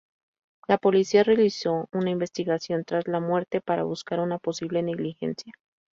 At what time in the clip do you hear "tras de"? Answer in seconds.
2.85-3.11